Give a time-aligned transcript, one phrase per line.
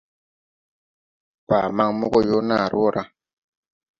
[1.47, 3.03] Baa maŋ mo gɔ yoo naare wɔ ra.